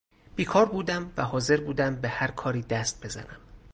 [0.35, 3.39] بیکار بودم و حاضر بودم به هرکاری دست بزنم.